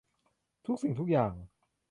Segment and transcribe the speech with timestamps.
[0.65, 1.33] ทุกสิ่งทุกอย่าง